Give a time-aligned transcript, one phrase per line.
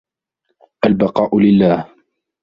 [0.85, 1.93] البقاء لله